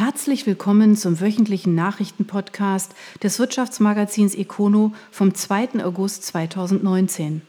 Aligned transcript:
Herzlich 0.00 0.46
willkommen 0.46 0.96
zum 0.96 1.20
wöchentlichen 1.20 1.74
Nachrichtenpodcast 1.74 2.94
des 3.22 3.38
Wirtschaftsmagazins 3.38 4.34
Econo 4.34 4.94
vom 5.10 5.34
2. 5.34 5.84
August 5.84 6.24
2019. 6.24 7.42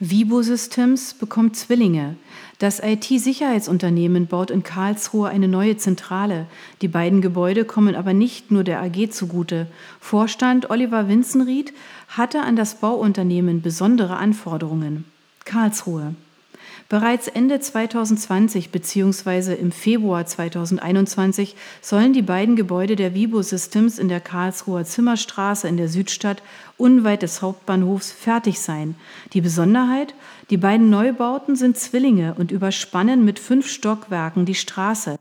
Vibo 0.00 0.40
Systems 0.40 1.12
bekommt 1.12 1.54
Zwillinge. 1.54 2.16
Das 2.58 2.80
IT-Sicherheitsunternehmen 2.82 4.26
baut 4.26 4.50
in 4.50 4.62
Karlsruhe 4.62 5.28
eine 5.28 5.48
neue 5.48 5.76
Zentrale. 5.76 6.46
Die 6.80 6.88
beiden 6.88 7.20
Gebäude 7.20 7.66
kommen 7.66 7.94
aber 7.94 8.14
nicht 8.14 8.50
nur 8.50 8.64
der 8.64 8.80
AG 8.80 9.10
zugute. 9.10 9.66
Vorstand 10.00 10.70
Oliver 10.70 11.10
Winzenried 11.10 11.74
hatte 12.08 12.40
an 12.40 12.56
das 12.56 12.76
Bauunternehmen 12.76 13.60
besondere 13.60 14.16
Anforderungen. 14.16 15.04
Karlsruhe. 15.44 16.14
Bereits 16.88 17.26
Ende 17.26 17.58
2020 17.58 18.70
bzw. 18.70 19.54
im 19.54 19.72
Februar 19.72 20.24
2021 20.24 21.56
sollen 21.80 22.12
die 22.12 22.22
beiden 22.22 22.54
Gebäude 22.54 22.94
der 22.94 23.12
Vibo 23.12 23.42
Systems 23.42 23.98
in 23.98 24.08
der 24.08 24.20
Karlsruher 24.20 24.84
Zimmerstraße 24.84 25.66
in 25.66 25.78
der 25.78 25.88
Südstadt 25.88 26.44
unweit 26.76 27.22
des 27.22 27.42
Hauptbahnhofs 27.42 28.12
fertig 28.12 28.60
sein. 28.60 28.94
Die 29.32 29.40
Besonderheit? 29.40 30.14
Die 30.50 30.58
beiden 30.58 30.88
Neubauten 30.88 31.56
sind 31.56 31.76
Zwillinge 31.76 32.34
und 32.38 32.52
überspannen 32.52 33.24
mit 33.24 33.40
fünf 33.40 33.68
Stockwerken 33.68 34.44
die 34.44 34.54
Straße 34.54 35.18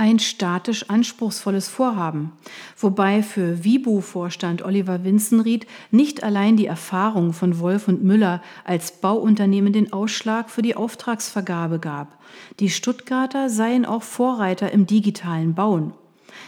ein 0.00 0.18
statisch 0.18 0.88
anspruchsvolles 0.88 1.68
Vorhaben, 1.68 2.32
wobei 2.78 3.22
für 3.22 3.64
Vibu-Vorstand 3.64 4.62
Oliver 4.62 5.04
Winzenried 5.04 5.66
nicht 5.90 6.22
allein 6.22 6.56
die 6.56 6.64
Erfahrung 6.64 7.34
von 7.34 7.58
Wolf 7.58 7.86
und 7.86 8.02
Müller 8.02 8.40
als 8.64 8.92
Bauunternehmen 8.92 9.74
den 9.74 9.92
Ausschlag 9.92 10.48
für 10.48 10.62
die 10.62 10.74
Auftragsvergabe 10.74 11.78
gab. 11.80 12.18
Die 12.60 12.70
Stuttgarter 12.70 13.50
seien 13.50 13.84
auch 13.84 14.02
Vorreiter 14.02 14.72
im 14.72 14.86
digitalen 14.86 15.54
Bauen. 15.54 15.92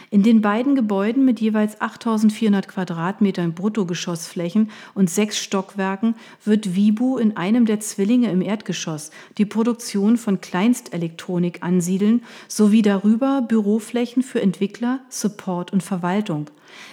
In 0.09 0.23
den 0.23 0.41
beiden 0.41 0.75
Gebäuden 0.75 1.25
mit 1.25 1.39
jeweils 1.39 1.81
8400 1.81 2.67
Quadratmetern 2.67 3.53
Bruttogeschossflächen 3.53 4.69
und 4.93 5.09
sechs 5.09 5.37
Stockwerken 5.37 6.15
wird 6.43 6.75
Vibu 6.75 7.17
in 7.17 7.37
einem 7.37 7.65
der 7.65 7.79
Zwillinge 7.79 8.31
im 8.31 8.41
Erdgeschoss 8.41 9.11
die 9.37 9.45
Produktion 9.45 10.17
von 10.17 10.41
Kleinstelektronik 10.41 11.63
ansiedeln 11.63 12.23
sowie 12.47 12.81
darüber 12.81 13.41
Büroflächen 13.41 14.23
für 14.23 14.41
Entwickler, 14.41 14.99
Support 15.09 15.73
und 15.73 15.83
Verwaltung. 15.83 16.47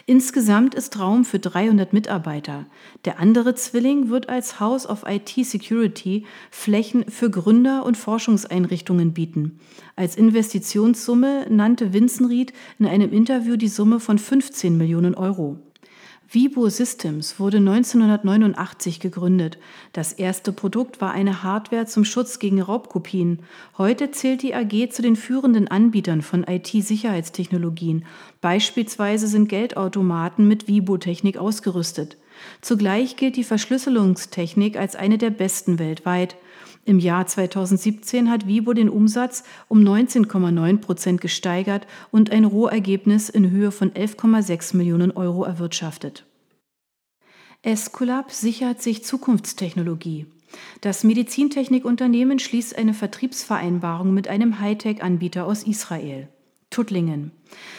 Insgesamt 0.07 0.75
ist 0.75 0.99
Raum 0.99 1.25
für 1.25 1.39
300 1.39 1.93
Mitarbeiter. 1.93 2.67
Der 3.05 3.21
andere 3.21 3.55
Zwilling 3.55 4.11
wird 4.11 4.29
als 4.29 4.61
House 4.61 4.87
of 4.87 5.05
IT 5.07 5.31
Security 5.45 6.27
Flächen 6.51 7.09
für 7.09 7.31
Gründer 7.31 7.85
und 7.85 7.97
Forschungseinrichtungen 7.97 9.13
bieten. 9.13 9.61
Als 9.97 10.17
Investitionssumme 10.17 11.47
nannte 11.49 11.93
Winzenried 11.93 12.53
in 12.79 12.87
einem 12.87 13.13
Interview 13.13 13.57
die 13.57 13.69
Summe 13.69 14.01
von 14.01 14.19
15 14.19 14.77
Millionen 14.77 15.15
Euro. 15.15 15.59
Vibo 16.33 16.69
Systems 16.69 17.41
wurde 17.41 17.57
1989 17.57 19.01
gegründet. 19.01 19.59
Das 19.93 20.13
erste 20.13 20.53
Produkt 20.53 21.01
war 21.01 21.11
eine 21.11 21.43
Hardware 21.43 21.87
zum 21.87 22.05
Schutz 22.05 22.39
gegen 22.39 22.63
Raubkopien. 22.63 23.41
Heute 23.77 24.13
zählt 24.13 24.43
die 24.43 24.55
AG 24.55 24.91
zu 24.93 25.03
den 25.03 25.17
führenden 25.17 25.67
Anbietern 25.67 26.23
von 26.23 26.45
IT-Sicherheitstechnologien. 26.45 28.05
Beispielsweise 28.41 29.27
sind 29.27 29.49
Geldautomaten 29.49 30.47
mit 30.47 30.69
Vibo-Technik 30.69 31.37
ausgerüstet. 31.37 32.17
Zugleich 32.61 33.17
gilt 33.17 33.35
die 33.35 33.43
Verschlüsselungstechnik 33.43 34.79
als 34.79 34.95
eine 34.95 35.19
der 35.19 35.31
besten 35.31 35.81
weltweit. 35.81 36.37
Im 36.85 36.99
Jahr 36.99 37.27
2017 37.27 38.31
hat 38.31 38.47
Vibo 38.47 38.73
den 38.73 38.89
Umsatz 38.89 39.45
um 39.69 39.81
19,9 39.81 40.79
Prozent 40.79 41.21
gesteigert 41.21 41.87
und 42.11 42.33
ein 42.33 42.45
Rohergebnis 42.45 43.29
in 43.29 43.51
Höhe 43.51 43.71
von 43.71 43.91
11,6 43.91 44.77
Millionen 44.77 45.11
Euro 45.11 45.45
erwirtschaftet. 45.45 46.25
Esculap 47.63 48.33
sichert 48.33 48.81
sich 48.81 49.05
Zukunftstechnologie. 49.05 50.27
Das 50.81 51.05
Medizintechnikunternehmen 51.05 52.39
schließt 52.39 52.77
eine 52.77 52.95
Vertriebsvereinbarung 52.95 54.15
mit 54.15 54.29
einem 54.29 54.61
Hightech-Anbieter 54.61 55.45
aus 55.45 55.63
Israel. 55.65 56.29
Tuttlingen. 56.71 57.33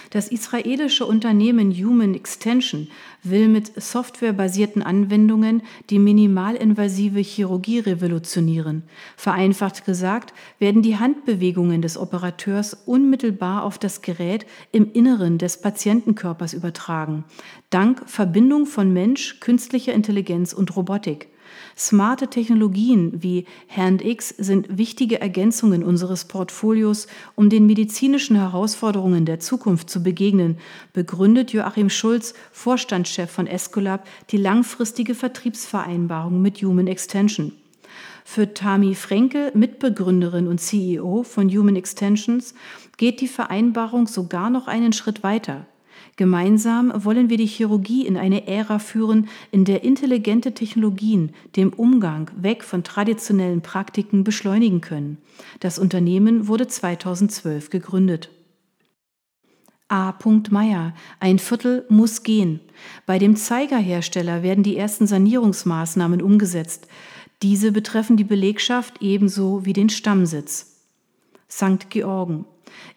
Das 0.09 0.27
israelische 0.27 1.05
Unternehmen 1.05 1.71
Human 1.71 2.13
Extension 2.13 2.89
will 3.23 3.47
mit 3.47 3.81
softwarebasierten 3.81 4.81
Anwendungen 4.81 5.63
die 5.89 5.97
minimalinvasive 5.97 7.21
Chirurgie 7.21 7.79
revolutionieren. 7.79 8.83
Vereinfacht 9.15 9.85
gesagt 9.85 10.33
werden 10.59 10.81
die 10.81 10.97
Handbewegungen 10.97 11.81
des 11.81 11.97
Operateurs 11.97 12.73
unmittelbar 12.85 13.63
auf 13.63 13.79
das 13.79 14.01
Gerät 14.01 14.45
im 14.73 14.91
Inneren 14.91 15.37
des 15.37 15.61
Patientenkörpers 15.61 16.51
übertragen, 16.51 17.23
dank 17.69 18.03
Verbindung 18.09 18.65
von 18.65 18.91
Mensch, 18.91 19.39
künstlicher 19.39 19.93
Intelligenz 19.93 20.51
und 20.51 20.75
Robotik. 20.75 21.29
Smarte 21.77 22.27
Technologien 22.27 23.23
wie 23.23 23.45
HandX 23.69 24.29
sind 24.29 24.77
wichtige 24.77 25.21
Ergänzungen 25.21 25.83
unseres 25.83 26.25
Portfolios, 26.25 27.07
um 27.35 27.49
den 27.49 27.65
medizinischen 27.65 28.35
Herausforderungen 28.35 29.25
der 29.25 29.39
Zukunft 29.39 29.89
zu 29.89 30.03
begegnen, 30.03 30.57
begründet 30.93 31.53
Joachim 31.53 31.89
Schulz, 31.89 32.33
Vorstandschef 32.51 33.31
von 33.31 33.47
Escolab, 33.47 34.07
die 34.29 34.37
langfristige 34.37 35.15
Vertriebsvereinbarung 35.15 36.41
mit 36.41 36.61
Human 36.61 36.87
Extension. 36.87 37.53
Für 38.23 38.53
Tami 38.53 38.95
Frenkel, 38.95 39.51
Mitbegründerin 39.55 40.47
und 40.47 40.59
CEO 40.59 41.23
von 41.23 41.49
Human 41.49 41.75
Extensions, 41.75 42.53
geht 42.97 43.19
die 43.19 43.27
Vereinbarung 43.27 44.07
sogar 44.07 44.49
noch 44.49 44.67
einen 44.67 44.93
Schritt 44.93 45.23
weiter. 45.23 45.65
Gemeinsam 46.21 46.93
wollen 47.03 47.31
wir 47.31 47.37
die 47.37 47.47
Chirurgie 47.47 48.05
in 48.05 48.15
eine 48.15 48.45
Ära 48.45 48.77
führen, 48.77 49.27
in 49.49 49.65
der 49.65 49.83
intelligente 49.83 50.53
Technologien 50.53 51.31
den 51.55 51.69
Umgang 51.69 52.29
weg 52.35 52.63
von 52.63 52.83
traditionellen 52.83 53.61
Praktiken 53.61 54.23
beschleunigen 54.23 54.81
können. 54.81 55.17
Das 55.61 55.79
Unternehmen 55.79 56.47
wurde 56.47 56.67
2012 56.67 57.71
gegründet. 57.71 58.29
A. 59.87 60.13
Meyer. 60.51 60.93
Ein 61.19 61.39
Viertel 61.39 61.87
muss 61.89 62.21
gehen. 62.21 62.59
Bei 63.07 63.17
dem 63.17 63.35
Zeigerhersteller 63.35 64.43
werden 64.43 64.63
die 64.63 64.77
ersten 64.77 65.07
Sanierungsmaßnahmen 65.07 66.21
umgesetzt. 66.21 66.87
Diese 67.41 67.71
betreffen 67.71 68.15
die 68.15 68.25
Belegschaft 68.25 69.01
ebenso 69.01 69.65
wie 69.65 69.73
den 69.73 69.89
Stammsitz. 69.89 70.83
St. 71.49 71.89
Georgen. 71.89 72.45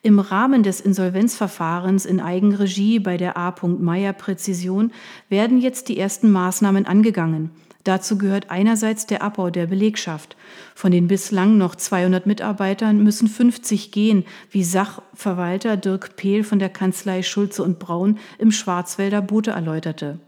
Im 0.02 0.18
Rahmen 0.18 0.62
des 0.62 0.80
Insolvenzverfahrens 0.80 2.04
in 2.04 2.20
Eigenregie 2.20 2.98
bei 2.98 3.16
der 3.16 3.36
A. 3.36 3.54
Meyer 3.62 4.12
Präzision 4.12 4.92
werden 5.28 5.60
jetzt 5.60 5.88
die 5.88 5.98
ersten 5.98 6.30
Maßnahmen 6.30 6.86
angegangen. 6.86 7.50
Dazu 7.84 8.16
gehört 8.16 8.50
einerseits 8.50 9.06
der 9.06 9.22
Abbau 9.22 9.50
der 9.50 9.66
Belegschaft. 9.66 10.36
Von 10.74 10.90
den 10.90 11.06
bislang 11.06 11.58
noch 11.58 11.74
200 11.74 12.26
Mitarbeitern 12.26 13.02
müssen 13.02 13.28
50 13.28 13.92
gehen, 13.92 14.24
wie 14.50 14.64
Sachverwalter 14.64 15.76
Dirk 15.76 16.16
Pehl 16.16 16.44
von 16.44 16.58
der 16.58 16.70
Kanzlei 16.70 17.22
Schulze 17.22 17.62
und 17.62 17.78
Braun 17.78 18.18
im 18.38 18.52
Schwarzwälder 18.52 19.20
Bote 19.20 19.50
erläuterte. 19.50 20.18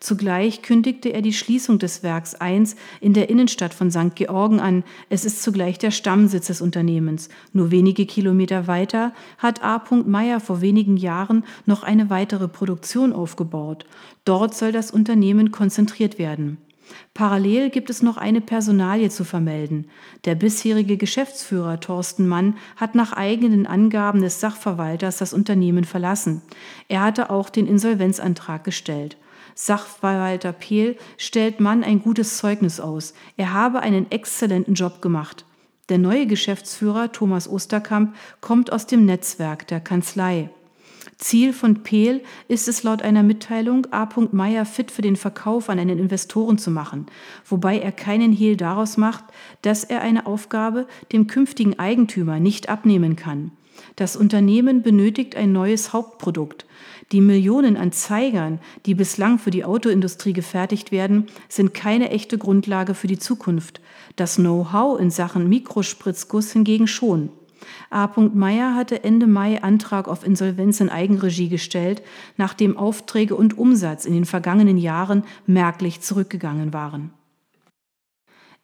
Zugleich 0.00 0.62
kündigte 0.62 1.10
er 1.10 1.22
die 1.22 1.32
Schließung 1.32 1.78
des 1.78 2.02
Werks 2.02 2.34
1 2.34 2.76
in 3.00 3.12
der 3.12 3.30
Innenstadt 3.30 3.74
von 3.74 3.90
St. 3.90 4.14
Georgen 4.14 4.60
an. 4.60 4.84
Es 5.08 5.24
ist 5.24 5.42
zugleich 5.42 5.78
der 5.78 5.90
Stammsitz 5.90 6.46
des 6.46 6.60
Unternehmens. 6.60 7.28
Nur 7.52 7.70
wenige 7.70 8.06
Kilometer 8.06 8.66
weiter 8.66 9.12
hat 9.38 9.62
A. 9.62 9.82
Meyer 10.06 10.40
vor 10.40 10.60
wenigen 10.60 10.96
Jahren 10.96 11.44
noch 11.64 11.82
eine 11.82 12.10
weitere 12.10 12.48
Produktion 12.48 13.12
aufgebaut. 13.12 13.86
Dort 14.24 14.54
soll 14.54 14.72
das 14.72 14.90
Unternehmen 14.90 15.52
konzentriert 15.52 16.18
werden. 16.18 16.58
Parallel 17.14 17.70
gibt 17.70 17.90
es 17.90 18.02
noch 18.02 18.16
eine 18.16 18.40
Personalie 18.40 19.10
zu 19.10 19.24
vermelden. 19.24 19.88
Der 20.24 20.34
bisherige 20.34 20.96
Geschäftsführer 20.96 21.80
Thorsten 21.80 22.28
Mann 22.28 22.56
hat 22.76 22.94
nach 22.94 23.12
eigenen 23.12 23.66
Angaben 23.66 24.20
des 24.20 24.40
Sachverwalters 24.40 25.18
das 25.18 25.32
Unternehmen 25.32 25.84
verlassen. 25.84 26.42
Er 26.88 27.02
hatte 27.02 27.30
auch 27.30 27.50
den 27.50 27.66
Insolvenzantrag 27.66 28.64
gestellt. 28.64 29.16
Sachverwalter 29.58 30.52
Pehl 30.52 30.96
stellt 31.16 31.60
Mann 31.60 31.82
ein 31.82 32.02
gutes 32.02 32.36
Zeugnis 32.36 32.78
aus. 32.78 33.14
Er 33.38 33.54
habe 33.54 33.80
einen 33.80 34.10
exzellenten 34.10 34.74
Job 34.74 35.00
gemacht. 35.00 35.46
Der 35.88 35.96
neue 35.96 36.26
Geschäftsführer 36.26 37.10
Thomas 37.10 37.48
Osterkamp 37.48 38.14
kommt 38.42 38.70
aus 38.70 38.86
dem 38.86 39.06
Netzwerk 39.06 39.66
der 39.66 39.80
Kanzlei. 39.80 40.50
Ziel 41.16 41.54
von 41.54 41.82
Pehl 41.82 42.22
ist 42.48 42.68
es 42.68 42.82
laut 42.82 43.00
einer 43.00 43.22
Mitteilung, 43.22 43.86
A. 43.92 44.06
Meyer 44.32 44.66
fit 44.66 44.90
für 44.90 45.00
den 45.00 45.16
Verkauf 45.16 45.70
an 45.70 45.78
einen 45.78 45.98
Investoren 45.98 46.58
zu 46.58 46.70
machen, 46.70 47.06
wobei 47.46 47.78
er 47.78 47.92
keinen 47.92 48.32
Hehl 48.32 48.58
daraus 48.58 48.98
macht, 48.98 49.24
dass 49.62 49.84
er 49.84 50.02
eine 50.02 50.26
Aufgabe 50.26 50.86
dem 51.12 51.26
künftigen 51.26 51.78
Eigentümer 51.78 52.40
nicht 52.40 52.68
abnehmen 52.68 53.16
kann. 53.16 53.52
Das 53.96 54.16
Unternehmen 54.16 54.82
benötigt 54.82 55.36
ein 55.36 55.52
neues 55.52 55.92
Hauptprodukt. 55.92 56.66
Die 57.12 57.20
Millionen 57.20 57.76
an 57.76 57.92
Zeigern, 57.92 58.58
die 58.84 58.94
bislang 58.94 59.38
für 59.38 59.50
die 59.50 59.64
Autoindustrie 59.64 60.32
gefertigt 60.32 60.90
werden, 60.90 61.26
sind 61.48 61.72
keine 61.72 62.10
echte 62.10 62.36
Grundlage 62.36 62.94
für 62.94 63.06
die 63.06 63.18
Zukunft. 63.18 63.80
Das 64.16 64.36
Know-how 64.36 64.98
in 64.98 65.10
Sachen 65.10 65.48
Mikrospritzguss 65.48 66.52
hingegen 66.52 66.88
schon. 66.88 67.30
A. 67.90 68.08
Meyer 68.34 68.74
hatte 68.74 69.04
Ende 69.04 69.26
Mai 69.26 69.62
Antrag 69.62 70.08
auf 70.08 70.26
Insolvenz 70.26 70.80
in 70.80 70.88
Eigenregie 70.88 71.48
gestellt, 71.48 72.02
nachdem 72.36 72.76
Aufträge 72.76 73.36
und 73.36 73.56
Umsatz 73.56 74.04
in 74.04 74.12
den 74.12 74.24
vergangenen 74.24 74.76
Jahren 74.76 75.24
merklich 75.46 76.00
zurückgegangen 76.00 76.72
waren. 76.72 77.12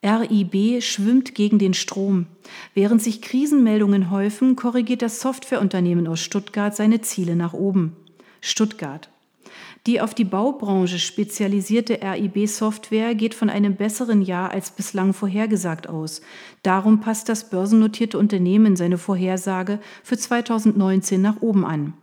RIB 0.04 0.82
schwimmt 0.82 1.34
gegen 1.34 1.58
den 1.58 1.74
Strom. 1.74 2.26
Während 2.74 3.00
sich 3.00 3.22
Krisenmeldungen 3.22 4.10
häufen, 4.10 4.56
korrigiert 4.56 5.02
das 5.02 5.20
Softwareunternehmen 5.20 6.08
aus 6.08 6.20
Stuttgart 6.20 6.74
seine 6.74 7.02
Ziele 7.02 7.36
nach 7.36 7.52
oben. 7.52 7.94
Stuttgart. 8.40 9.08
Die 9.86 10.00
auf 10.00 10.14
die 10.14 10.24
Baubranche 10.24 10.98
spezialisierte 10.98 12.00
RIB-Software 12.02 13.14
geht 13.14 13.34
von 13.34 13.50
einem 13.50 13.76
besseren 13.76 14.22
Jahr 14.22 14.50
als 14.50 14.70
bislang 14.70 15.12
vorhergesagt 15.12 15.88
aus. 15.88 16.20
Darum 16.62 17.00
passt 17.00 17.28
das 17.28 17.50
börsennotierte 17.50 18.18
Unternehmen 18.18 18.76
seine 18.76 18.98
Vorhersage 18.98 19.80
für 20.02 20.16
2019 20.16 21.20
nach 21.20 21.42
oben 21.42 21.64
an. 21.64 21.94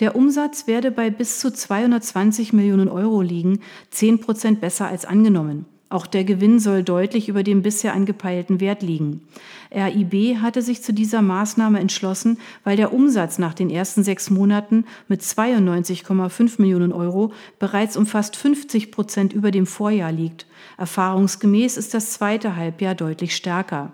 Der 0.00 0.16
Umsatz 0.16 0.66
werde 0.66 0.90
bei 0.90 1.10
bis 1.10 1.38
zu 1.38 1.52
220 1.52 2.52
Millionen 2.52 2.88
Euro 2.88 3.22
liegen, 3.22 3.60
10 3.90 4.20
Prozent 4.20 4.60
besser 4.60 4.86
als 4.86 5.06
angenommen. 5.06 5.66
Auch 5.94 6.08
der 6.08 6.24
Gewinn 6.24 6.58
soll 6.58 6.82
deutlich 6.82 7.28
über 7.28 7.44
dem 7.44 7.62
bisher 7.62 7.94
angepeilten 7.94 8.58
Wert 8.58 8.82
liegen. 8.82 9.28
RIB 9.72 10.38
hatte 10.38 10.60
sich 10.60 10.82
zu 10.82 10.92
dieser 10.92 11.22
Maßnahme 11.22 11.78
entschlossen, 11.78 12.38
weil 12.64 12.76
der 12.76 12.92
Umsatz 12.92 13.38
nach 13.38 13.54
den 13.54 13.70
ersten 13.70 14.02
sechs 14.02 14.28
Monaten 14.28 14.86
mit 15.06 15.22
92,5 15.22 16.60
Millionen 16.60 16.92
Euro 16.92 17.32
bereits 17.60 17.96
um 17.96 18.06
fast 18.06 18.34
50 18.34 18.90
Prozent 18.90 19.32
über 19.32 19.52
dem 19.52 19.66
Vorjahr 19.66 20.10
liegt. 20.10 20.46
Erfahrungsgemäß 20.78 21.76
ist 21.76 21.94
das 21.94 22.10
zweite 22.10 22.56
Halbjahr 22.56 22.96
deutlich 22.96 23.36
stärker. 23.36 23.92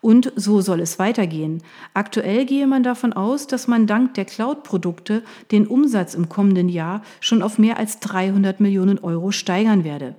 Und 0.00 0.32
so 0.36 0.60
soll 0.60 0.78
es 0.78 1.00
weitergehen. 1.00 1.64
Aktuell 1.94 2.46
gehe 2.46 2.68
man 2.68 2.84
davon 2.84 3.12
aus, 3.12 3.48
dass 3.48 3.66
man 3.66 3.88
dank 3.88 4.14
der 4.14 4.24
Cloud-Produkte 4.24 5.24
den 5.50 5.66
Umsatz 5.66 6.14
im 6.14 6.28
kommenden 6.28 6.68
Jahr 6.68 7.02
schon 7.18 7.42
auf 7.42 7.58
mehr 7.58 7.76
als 7.76 7.98
300 7.98 8.60
Millionen 8.60 9.00
Euro 9.00 9.32
steigern 9.32 9.82
werde. 9.82 10.14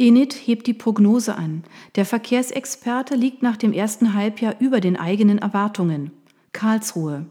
Enid 0.00 0.32
hebt 0.32 0.66
die 0.66 0.72
Prognose 0.72 1.36
an. 1.36 1.62
Der 1.94 2.06
Verkehrsexperte 2.06 3.14
liegt 3.14 3.42
nach 3.42 3.58
dem 3.58 3.74
ersten 3.74 4.14
Halbjahr 4.14 4.54
über 4.58 4.80
den 4.80 4.96
eigenen 4.96 5.36
Erwartungen. 5.36 6.10
Karlsruhe. 6.54 7.26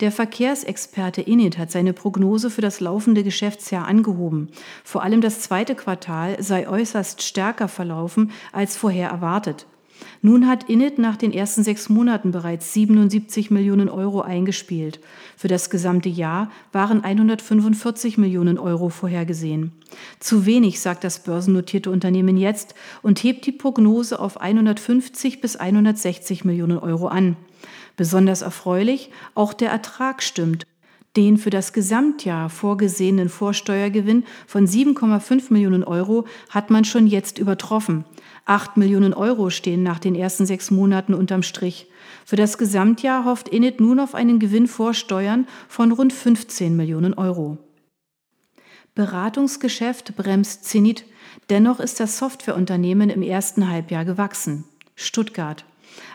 Der 0.00 0.10
Verkehrsexperte 0.10 1.24
Enid 1.24 1.56
hat 1.56 1.70
seine 1.70 1.92
Prognose 1.92 2.50
für 2.50 2.62
das 2.62 2.80
laufende 2.80 3.22
Geschäftsjahr 3.22 3.86
angehoben. 3.86 4.48
Vor 4.82 5.04
allem 5.04 5.20
das 5.20 5.38
zweite 5.38 5.76
Quartal 5.76 6.42
sei 6.42 6.68
äußerst 6.68 7.22
stärker 7.22 7.68
verlaufen 7.68 8.32
als 8.50 8.76
vorher 8.76 9.08
erwartet. 9.08 9.68
Nun 10.22 10.46
hat 10.46 10.68
Init 10.68 10.98
nach 10.98 11.16
den 11.16 11.32
ersten 11.32 11.62
sechs 11.62 11.88
Monaten 11.88 12.30
bereits 12.30 12.72
77 12.74 13.50
Millionen 13.50 13.88
Euro 13.88 14.20
eingespielt. 14.20 15.00
Für 15.36 15.48
das 15.48 15.70
gesamte 15.70 16.08
Jahr 16.08 16.50
waren 16.72 17.02
145 17.02 18.18
Millionen 18.18 18.58
Euro 18.58 18.88
vorhergesehen. 18.88 19.72
Zu 20.18 20.46
wenig, 20.46 20.80
sagt 20.80 21.04
das 21.04 21.22
börsennotierte 21.22 21.90
Unternehmen 21.90 22.36
jetzt 22.36 22.74
und 23.02 23.22
hebt 23.22 23.46
die 23.46 23.52
Prognose 23.52 24.20
auf 24.20 24.40
150 24.40 25.40
bis 25.40 25.56
160 25.56 26.44
Millionen 26.44 26.78
Euro 26.78 27.08
an. 27.08 27.36
Besonders 27.96 28.42
erfreulich, 28.42 29.10
auch 29.34 29.52
der 29.52 29.70
Ertrag 29.70 30.22
stimmt. 30.22 30.66
Den 31.16 31.38
für 31.38 31.50
das 31.50 31.72
Gesamtjahr 31.72 32.48
vorgesehenen 32.50 33.28
Vorsteuergewinn 33.28 34.24
von 34.46 34.66
7,5 34.66 35.52
Millionen 35.52 35.82
Euro 35.82 36.24
hat 36.50 36.70
man 36.70 36.84
schon 36.84 37.08
jetzt 37.08 37.38
übertroffen. 37.38 38.04
Acht 38.50 38.76
Millionen 38.76 39.14
Euro 39.14 39.48
stehen 39.48 39.84
nach 39.84 40.00
den 40.00 40.16
ersten 40.16 40.44
sechs 40.44 40.72
Monaten 40.72 41.14
unterm 41.14 41.44
Strich. 41.44 41.86
Für 42.26 42.34
das 42.34 42.58
Gesamtjahr 42.58 43.24
hofft 43.24 43.48
Init 43.48 43.80
nun 43.80 44.00
auf 44.00 44.12
einen 44.16 44.40
Gewinn 44.40 44.66
vor 44.66 44.92
Steuern 44.92 45.46
von 45.68 45.92
rund 45.92 46.12
15 46.12 46.76
Millionen 46.76 47.14
Euro. 47.14 47.58
Beratungsgeschäft 48.96 50.16
bremst 50.16 50.64
Zenit. 50.64 51.04
Dennoch 51.48 51.78
ist 51.78 52.00
das 52.00 52.18
Softwareunternehmen 52.18 53.08
im 53.08 53.22
ersten 53.22 53.68
Halbjahr 53.70 54.04
gewachsen. 54.04 54.64
Stuttgart. 54.96 55.64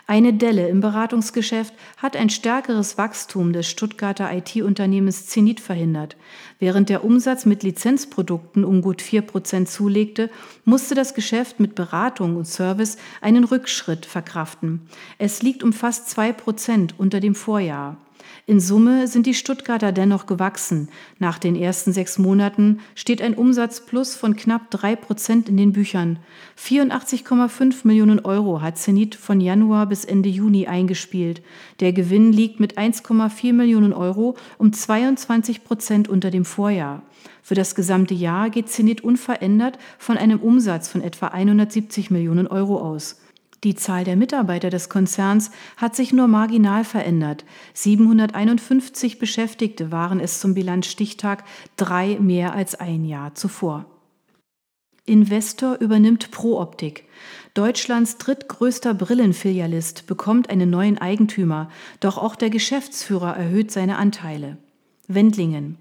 Eine 0.06 0.32
Delle 0.32 0.68
im 0.68 0.80
Beratungsgeschäft 0.80 1.74
hat 1.96 2.16
ein 2.16 2.30
stärkeres 2.30 2.96
Wachstum 2.96 3.52
des 3.52 3.68
Stuttgarter 3.68 4.32
IT-Unternehmens 4.32 5.26
Zenit 5.26 5.60
verhindert. 5.60 6.16
Während 6.58 6.88
der 6.88 7.04
Umsatz 7.04 7.44
mit 7.44 7.62
Lizenzprodukten 7.62 8.64
um 8.64 8.82
gut 8.82 9.02
vier 9.02 9.22
Prozent 9.22 9.68
zulegte, 9.68 10.30
musste 10.64 10.94
das 10.94 11.14
Geschäft 11.14 11.60
mit 11.60 11.74
Beratung 11.74 12.36
und 12.36 12.46
Service 12.46 12.96
einen 13.20 13.44
Rückschritt 13.44 14.06
verkraften. 14.06 14.82
Es 15.18 15.42
liegt 15.42 15.62
um 15.62 15.72
fast 15.72 16.08
zwei 16.08 16.32
Prozent 16.32 16.94
unter 16.98 17.20
dem 17.20 17.34
Vorjahr. 17.34 17.96
In 18.48 18.60
Summe 18.60 19.08
sind 19.08 19.26
die 19.26 19.34
Stuttgarter 19.34 19.90
dennoch 19.90 20.26
gewachsen. 20.26 20.88
Nach 21.18 21.36
den 21.36 21.56
ersten 21.56 21.92
sechs 21.92 22.16
Monaten 22.16 22.78
steht 22.94 23.20
ein 23.20 23.34
Umsatzplus 23.34 24.14
von 24.14 24.36
knapp 24.36 24.70
drei 24.70 24.94
Prozent 24.94 25.48
in 25.48 25.56
den 25.56 25.72
Büchern. 25.72 26.20
84,5 26.56 27.78
Millionen 27.82 28.20
Euro 28.20 28.60
hat 28.60 28.78
Zenit 28.78 29.16
von 29.16 29.40
Januar 29.40 29.86
bis 29.86 30.04
Ende 30.04 30.28
Juni 30.28 30.68
eingespielt. 30.68 31.42
Der 31.80 31.92
Gewinn 31.92 32.32
liegt 32.32 32.60
mit 32.60 32.78
1,4 32.78 33.52
Millionen 33.52 33.92
Euro 33.92 34.36
um 34.58 34.72
22 34.72 35.64
Prozent 35.64 36.08
unter 36.08 36.30
dem 36.30 36.44
Vorjahr. 36.44 37.02
Für 37.42 37.56
das 37.56 37.74
gesamte 37.74 38.14
Jahr 38.14 38.50
geht 38.50 38.68
Zenit 38.68 39.02
unverändert 39.02 39.76
von 39.98 40.16
einem 40.16 40.38
Umsatz 40.38 40.86
von 40.86 41.02
etwa 41.02 41.26
170 41.26 42.12
Millionen 42.12 42.46
Euro 42.46 42.78
aus. 42.78 43.16
Die 43.64 43.74
Zahl 43.74 44.04
der 44.04 44.16
Mitarbeiter 44.16 44.70
des 44.70 44.88
Konzerns 44.88 45.50
hat 45.76 45.96
sich 45.96 46.12
nur 46.12 46.28
marginal 46.28 46.84
verändert. 46.84 47.44
751 47.74 49.18
Beschäftigte 49.18 49.90
waren 49.90 50.20
es 50.20 50.40
zum 50.40 50.54
Bilanzstichtag, 50.54 51.44
drei 51.76 52.18
mehr 52.20 52.52
als 52.52 52.74
ein 52.74 53.04
Jahr 53.04 53.34
zuvor. 53.34 53.86
Investor 55.06 55.76
übernimmt 55.78 56.32
ProOptik. 56.32 57.04
Deutschlands 57.54 58.18
drittgrößter 58.18 58.92
Brillenfilialist 58.92 60.06
bekommt 60.06 60.50
einen 60.50 60.68
neuen 60.68 60.98
Eigentümer, 60.98 61.70
doch 62.00 62.18
auch 62.18 62.34
der 62.34 62.50
Geschäftsführer 62.50 63.36
erhöht 63.36 63.70
seine 63.70 63.96
Anteile. 63.98 64.58
Wendlingen. 65.06 65.78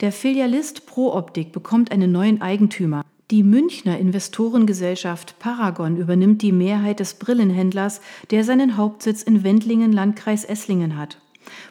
Der 0.00 0.12
Filialist 0.12 0.86
ProOptik 0.86 1.52
bekommt 1.52 1.90
einen 1.90 2.12
neuen 2.12 2.40
Eigentümer. 2.40 3.04
Die 3.30 3.42
Münchner 3.42 3.98
Investorengesellschaft 3.98 5.38
Paragon 5.38 5.96
übernimmt 5.96 6.42
die 6.42 6.52
Mehrheit 6.52 7.00
des 7.00 7.14
Brillenhändlers, 7.14 8.00
der 8.30 8.44
seinen 8.44 8.76
Hauptsitz 8.76 9.22
in 9.22 9.42
Wendlingen, 9.42 9.92
Landkreis 9.92 10.44
Esslingen 10.44 10.98
hat. 10.98 11.18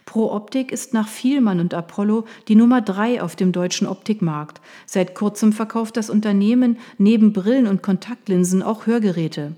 Pro 0.06 0.32
Optik 0.32 0.72
ist 0.72 0.94
nach 0.94 1.08
Vielmann 1.08 1.60
und 1.60 1.74
Apollo 1.74 2.26
die 2.48 2.56
Nummer 2.56 2.82
drei 2.82 3.22
auf 3.22 3.36
dem 3.36 3.52
deutschen 3.52 3.88
Optikmarkt. 3.88 4.60
Seit 4.86 5.16
kurzem 5.16 5.54
verkauft 5.54 5.98
das 5.98 6.10
Unternehmen 6.10 6.78
neben 6.98 7.34
Brillen 7.34 7.68
und 7.68 7.84
Kontaktlinsen 7.84 8.64
auch 8.64 8.88
Hörgeräte. 8.88 9.56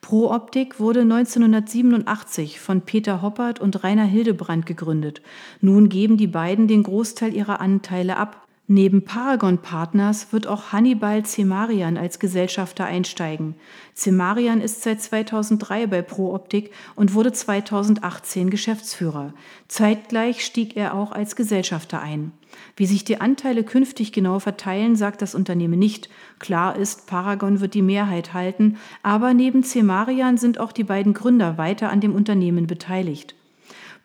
Pro 0.00 0.30
Optik 0.30 0.80
wurde 0.80 1.00
1987 1.00 2.60
von 2.60 2.82
Peter 2.82 3.22
Hoppert 3.22 3.60
und 3.60 3.84
Rainer 3.84 4.04
Hildebrand 4.04 4.66
gegründet. 4.66 5.22
Nun 5.60 5.88
geben 5.88 6.16
die 6.16 6.26
beiden 6.26 6.66
den 6.66 6.82
Großteil 6.82 7.34
ihrer 7.34 7.60
Anteile 7.60 8.16
ab. 8.16 8.39
Neben 8.72 9.02
Paragon 9.02 9.58
Partners 9.58 10.32
wird 10.32 10.46
auch 10.46 10.70
Hannibal 10.70 11.24
Zemarian 11.24 11.96
als 11.96 12.20
Gesellschafter 12.20 12.84
einsteigen. 12.84 13.56
Zemarian 13.94 14.60
ist 14.60 14.82
seit 14.82 15.02
2003 15.02 15.88
bei 15.88 16.02
ProOptik 16.02 16.70
und 16.94 17.12
wurde 17.12 17.32
2018 17.32 18.48
Geschäftsführer. 18.48 19.34
Zeitgleich 19.66 20.44
stieg 20.44 20.76
er 20.76 20.94
auch 20.94 21.10
als 21.10 21.34
Gesellschafter 21.34 22.00
ein. 22.00 22.30
Wie 22.76 22.86
sich 22.86 23.02
die 23.02 23.20
Anteile 23.20 23.64
künftig 23.64 24.12
genau 24.12 24.38
verteilen, 24.38 24.94
sagt 24.94 25.20
das 25.20 25.34
Unternehmen 25.34 25.80
nicht. 25.80 26.08
Klar 26.38 26.76
ist, 26.76 27.08
Paragon 27.08 27.58
wird 27.58 27.74
die 27.74 27.82
Mehrheit 27.82 28.34
halten, 28.34 28.76
aber 29.02 29.34
neben 29.34 29.64
Zemarian 29.64 30.36
sind 30.36 30.60
auch 30.60 30.70
die 30.70 30.84
beiden 30.84 31.12
Gründer 31.12 31.58
weiter 31.58 31.90
an 31.90 32.00
dem 32.00 32.14
Unternehmen 32.14 32.68
beteiligt. 32.68 33.34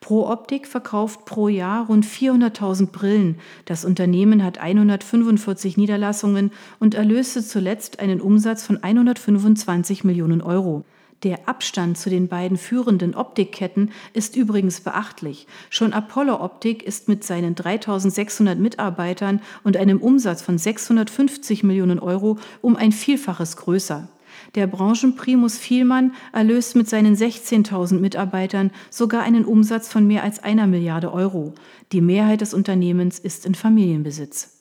Pro 0.06 0.28
Optik 0.30 0.68
verkauft 0.68 1.26
pro 1.26 1.48
Jahr 1.48 1.88
rund 1.88 2.06
400.000 2.06 2.92
Brillen. 2.92 3.40
Das 3.66 3.84
Unternehmen 3.84 4.44
hat 4.44 4.60
145 4.60 5.78
Niederlassungen 5.78 6.52
und 6.80 6.94
erlöste 6.94 7.44
zuletzt 7.44 8.00
einen 8.00 8.22
Umsatz 8.22 8.62
von 8.62 8.84
125 8.84 10.04
Millionen 10.04 10.44
Euro. 10.44 10.86
Der 11.24 11.50
Abstand 11.50 11.98
zu 11.98 12.12
den 12.12 12.28
beiden 12.28 12.58
führenden 12.60 13.16
Optikketten 13.16 13.90
ist 14.14 14.36
übrigens 14.36 14.82
beachtlich. 14.82 15.48
Schon 15.72 15.92
Apollo 15.92 16.40
Optik 16.40 16.84
ist 16.84 17.08
mit 17.08 17.24
seinen 17.24 17.56
3600 17.56 18.60
Mitarbeitern 18.60 19.42
und 19.64 19.76
einem 19.76 20.00
Umsatz 20.00 20.44
von 20.44 20.60
650 20.60 21.64
Millionen 21.64 21.98
Euro 21.98 22.38
um 22.62 22.76
ein 22.76 22.92
Vielfaches 22.92 23.58
größer. 23.58 24.08
Der 24.56 24.68
Branchenprimus 24.68 25.58
Vielmann 25.58 26.14
erlöst 26.32 26.78
mit 26.78 26.88
seinen 26.88 27.16
16.000 27.16 28.00
Mitarbeitern 28.00 28.72
sogar 28.90 29.24
einen 29.24 29.44
Umsatz 29.44 29.90
von 29.90 30.08
mehr 30.08 30.24
als 30.24 30.42
einer 30.44 30.66
Milliarde 30.66 31.12
Euro. 31.12 31.54
Die 31.92 32.02
Mehrheit 32.02 32.40
des 32.40 32.54
Unternehmens 32.54 33.20
ist 33.20 33.46
in 33.46 33.54
Familienbesitz. 33.54 34.56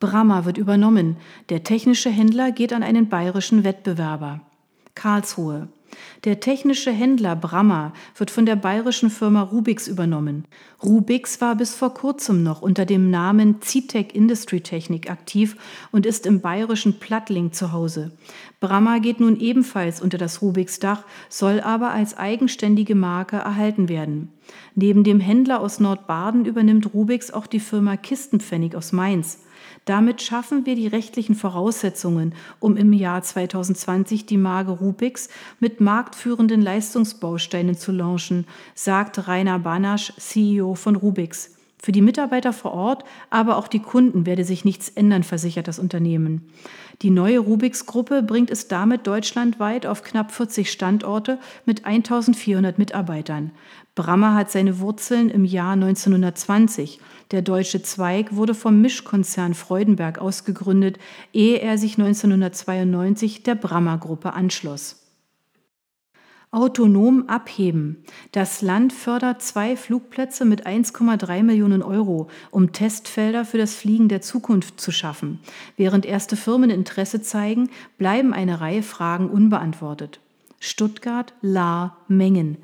Brammer 0.00 0.44
wird 0.44 0.58
übernommen. 0.58 1.16
Der 1.48 1.62
technische 1.62 2.10
Händler 2.10 2.50
geht 2.50 2.72
an 2.72 2.82
einen 2.82 3.08
bayerischen 3.08 3.62
Wettbewerber. 3.62 4.40
Karlsruhe. 4.94 5.68
Der 6.24 6.40
technische 6.40 6.90
Händler 6.90 7.36
Brammer 7.36 7.92
wird 8.16 8.30
von 8.30 8.46
der 8.46 8.56
bayerischen 8.56 9.10
Firma 9.10 9.42
Rubix 9.42 9.88
übernommen. 9.88 10.44
Rubix 10.82 11.40
war 11.40 11.56
bis 11.56 11.74
vor 11.74 11.94
kurzem 11.94 12.42
noch 12.42 12.62
unter 12.62 12.84
dem 12.84 13.10
Namen 13.10 13.60
Citec 13.62 14.14
Industry 14.14 14.60
Technik 14.60 15.10
aktiv 15.10 15.56
und 15.90 16.06
ist 16.06 16.26
im 16.26 16.40
bayerischen 16.40 16.98
Plattling 16.98 17.52
zu 17.52 17.72
Hause. 17.72 18.12
Brammer 18.60 19.00
geht 19.00 19.20
nun 19.20 19.38
ebenfalls 19.38 20.00
unter 20.00 20.18
das 20.18 20.42
Rubix-Dach, 20.42 21.04
soll 21.28 21.60
aber 21.60 21.90
als 21.90 22.16
eigenständige 22.16 22.94
Marke 22.94 23.36
erhalten 23.36 23.88
werden. 23.88 24.32
Neben 24.74 25.04
dem 25.04 25.20
Händler 25.20 25.60
aus 25.60 25.80
Nordbaden 25.80 26.44
übernimmt 26.44 26.94
Rubix 26.94 27.30
auch 27.30 27.46
die 27.46 27.60
Firma 27.60 27.96
Kistenpfennig 27.96 28.74
aus 28.74 28.92
Mainz. 28.92 29.40
Damit 29.88 30.20
schaffen 30.20 30.66
wir 30.66 30.74
die 30.74 30.86
rechtlichen 30.86 31.34
Voraussetzungen, 31.34 32.34
um 32.60 32.76
im 32.76 32.92
Jahr 32.92 33.22
2020 33.22 34.26
die 34.26 34.36
Marke 34.36 34.72
Rubix 34.72 35.30
mit 35.60 35.80
marktführenden 35.80 36.60
Leistungsbausteinen 36.60 37.74
zu 37.74 37.92
launchen, 37.92 38.46
sagt 38.74 39.26
Rainer 39.28 39.58
Banasch, 39.58 40.12
CEO 40.18 40.74
von 40.74 40.94
Rubix. 40.94 41.57
Für 41.80 41.92
die 41.92 42.02
Mitarbeiter 42.02 42.52
vor 42.52 42.72
Ort, 42.72 43.04
aber 43.30 43.56
auch 43.56 43.68
die 43.68 43.78
Kunden 43.78 44.26
werde 44.26 44.44
sich 44.44 44.64
nichts 44.64 44.88
ändern, 44.88 45.22
versichert 45.22 45.68
das 45.68 45.78
Unternehmen. 45.78 46.50
Die 47.02 47.10
neue 47.10 47.38
Rubix-Gruppe 47.38 48.22
bringt 48.22 48.50
es 48.50 48.66
damit 48.66 49.06
deutschlandweit 49.06 49.86
auf 49.86 50.02
knapp 50.02 50.32
40 50.32 50.72
Standorte 50.72 51.38
mit 51.66 51.84
1400 51.84 52.78
Mitarbeitern. 52.78 53.52
Brammer 53.94 54.34
hat 54.34 54.50
seine 54.50 54.80
Wurzeln 54.80 55.30
im 55.30 55.44
Jahr 55.44 55.74
1920. 55.74 56.98
Der 57.30 57.42
deutsche 57.42 57.82
Zweig 57.82 58.34
wurde 58.34 58.54
vom 58.54 58.80
Mischkonzern 58.80 59.54
Freudenberg 59.54 60.18
ausgegründet, 60.18 60.98
ehe 61.32 61.58
er 61.58 61.78
sich 61.78 61.98
1992 61.98 63.44
der 63.44 63.54
Brammer 63.54 63.98
Gruppe 63.98 64.32
anschloss. 64.32 64.97
Autonom 66.50 67.28
abheben. 67.28 68.04
Das 68.32 68.62
Land 68.62 68.94
fördert 68.94 69.42
zwei 69.42 69.76
Flugplätze 69.76 70.46
mit 70.46 70.66
1,3 70.66 71.42
Millionen 71.42 71.82
Euro, 71.82 72.28
um 72.50 72.72
Testfelder 72.72 73.44
für 73.44 73.58
das 73.58 73.74
Fliegen 73.74 74.08
der 74.08 74.22
Zukunft 74.22 74.80
zu 74.80 74.90
schaffen. 74.90 75.40
Während 75.76 76.06
erste 76.06 76.36
Firmen 76.36 76.70
Interesse 76.70 77.20
zeigen, 77.20 77.68
bleiben 77.98 78.32
eine 78.32 78.62
Reihe 78.62 78.82
Fragen 78.82 79.28
unbeantwortet. 79.28 80.20
Stuttgart, 80.60 81.34
Lahr, 81.40 81.98
Mengen. 82.08 82.58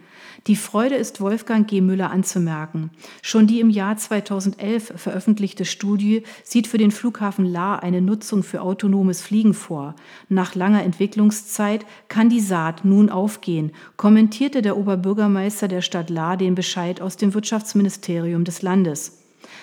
Die 0.49 0.57
Freude 0.57 0.97
ist 0.97 1.21
Wolfgang 1.21 1.69
G. 1.69 1.81
Müller 1.81 2.11
anzumerken. 2.11 2.91
Schon 3.23 3.47
die 3.47 3.61
im 3.61 3.71
Jahr 3.71 3.97
2011 3.97 4.95
veröffentlichte 4.97 5.65
Studie 5.65 6.25
sieht 6.43 6.67
für 6.67 6.77
den 6.77 6.91
Flughafen 6.91 7.45
Lahr 7.47 7.83
eine 7.83 8.01
Nutzung 8.03 8.43
für 8.43 8.63
autonomes 8.63 9.23
Fliegen 9.23 9.55
vor. 9.55 9.95
Nach 10.29 10.55
langer 10.55 10.83
Entwicklungszeit 10.83 11.87
kann 12.09 12.29
die 12.29 12.41
Saat 12.41 12.85
nun 12.85 13.11
aufgehen, 13.11 13.73
kommentierte 13.97 14.61
der 14.61 14.77
Oberbürgermeister 14.77 15.69
der 15.69 15.81
Stadt 15.81 16.11
Lahr 16.11 16.37
den 16.37 16.55
Bescheid 16.57 17.01
aus 17.01 17.17
dem 17.17 17.33
Wirtschaftsministerium 17.33 18.45
des 18.45 18.63
Landes. 18.63 19.21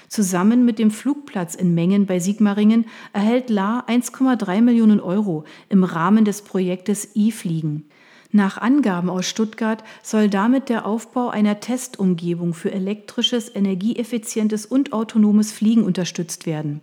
Zusammen 0.08 0.64
mit 0.66 0.80
dem 0.80 0.92
Flugplatz 0.92 1.56
in 1.56 1.74
Mengen 1.74 2.06
bei 2.06 2.20
Sigmaringen 2.20 2.86
erhält 3.14 3.50
Lahr 3.50 3.88
1,3 3.90 4.62
Millionen 4.62 5.00
Euro 5.00 5.44
im 5.70 5.84
Rahmen 5.84 6.26
des 6.26 6.44
Projektes 6.44 7.10
E-Fliegen. 7.14 7.86
Nach 8.34 8.58
Angaben 8.58 9.10
aus 9.10 9.28
Stuttgart 9.28 9.84
soll 10.02 10.30
damit 10.30 10.70
der 10.70 10.86
Aufbau 10.86 11.28
einer 11.30 11.60
Testumgebung 11.60 12.54
für 12.54 12.72
elektrisches, 12.72 13.54
energieeffizientes 13.54 14.66
und 14.66 14.94
autonomes 14.94 15.52
Fliegen 15.52 15.84
unterstützt 15.84 16.46
werden. 16.46 16.80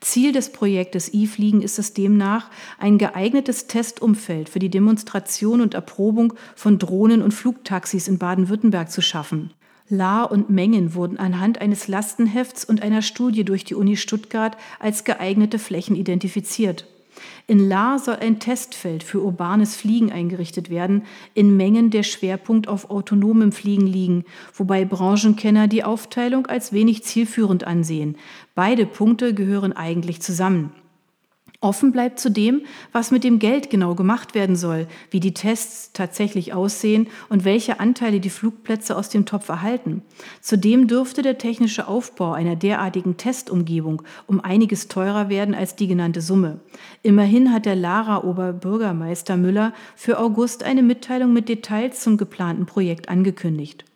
Ziel 0.00 0.30
des 0.30 0.52
Projektes 0.52 1.12
E-Fliegen 1.12 1.62
ist 1.62 1.80
es 1.80 1.94
demnach, 1.94 2.48
ein 2.78 2.98
geeignetes 2.98 3.66
Testumfeld 3.66 4.48
für 4.48 4.60
die 4.60 4.70
Demonstration 4.70 5.60
und 5.60 5.74
Erprobung 5.74 6.34
von 6.54 6.78
Drohnen 6.78 7.22
und 7.22 7.34
Flugtaxis 7.34 8.06
in 8.06 8.18
Baden-Württemberg 8.18 8.88
zu 8.88 9.02
schaffen. 9.02 9.50
Lahr 9.88 10.30
und 10.30 10.48
Mengen 10.48 10.94
wurden 10.94 11.18
anhand 11.18 11.60
eines 11.60 11.88
Lastenhefts 11.88 12.64
und 12.64 12.82
einer 12.82 13.02
Studie 13.02 13.44
durch 13.44 13.64
die 13.64 13.74
Uni 13.74 13.96
Stuttgart 13.96 14.56
als 14.78 15.02
geeignete 15.02 15.58
Flächen 15.58 15.96
identifiziert. 15.96 16.86
In 17.46 17.68
Lahr 17.68 17.98
soll 17.98 18.16
ein 18.16 18.38
Testfeld 18.38 19.02
für 19.02 19.22
urbanes 19.22 19.76
Fliegen 19.76 20.12
eingerichtet 20.12 20.70
werden, 20.70 21.02
in 21.34 21.56
Mengen 21.56 21.90
der 21.90 22.02
Schwerpunkt 22.02 22.68
auf 22.68 22.90
autonomem 22.90 23.52
Fliegen 23.52 23.86
liegen, 23.86 24.24
wobei 24.54 24.84
Branchenkenner 24.84 25.68
die 25.68 25.84
Aufteilung 25.84 26.46
als 26.46 26.72
wenig 26.72 27.04
zielführend 27.04 27.66
ansehen. 27.66 28.16
Beide 28.54 28.86
Punkte 28.86 29.34
gehören 29.34 29.72
eigentlich 29.72 30.22
zusammen. 30.22 30.72
Offen 31.64 31.92
bleibt 31.92 32.20
zudem, 32.20 32.60
was 32.92 33.10
mit 33.10 33.24
dem 33.24 33.38
Geld 33.38 33.70
genau 33.70 33.94
gemacht 33.94 34.34
werden 34.34 34.54
soll, 34.54 34.86
wie 35.10 35.18
die 35.18 35.32
Tests 35.32 35.92
tatsächlich 35.94 36.52
aussehen 36.52 37.08
und 37.30 37.46
welche 37.46 37.80
Anteile 37.80 38.20
die 38.20 38.28
Flugplätze 38.28 38.94
aus 38.94 39.08
dem 39.08 39.24
Topf 39.24 39.48
erhalten. 39.48 40.02
Zudem 40.42 40.88
dürfte 40.88 41.22
der 41.22 41.38
technische 41.38 41.88
Aufbau 41.88 42.32
einer 42.32 42.54
derartigen 42.54 43.16
Testumgebung 43.16 44.02
um 44.26 44.40
einiges 44.40 44.88
teurer 44.88 45.30
werden 45.30 45.54
als 45.54 45.74
die 45.74 45.86
genannte 45.86 46.20
Summe. 46.20 46.60
Immerhin 47.02 47.50
hat 47.50 47.64
der 47.64 47.76
Lara 47.76 48.24
Oberbürgermeister 48.24 49.38
Müller 49.38 49.72
für 49.96 50.18
August 50.18 50.64
eine 50.64 50.82
Mitteilung 50.82 51.32
mit 51.32 51.48
Details 51.48 52.00
zum 52.00 52.18
geplanten 52.18 52.66
Projekt 52.66 53.08
angekündigt. 53.08 53.86